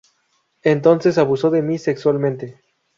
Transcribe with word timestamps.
Entonces 0.63 1.19
abusó 1.19 1.51
de 1.51 1.61
mí 1.61 1.77
sexualmente. 1.77 2.59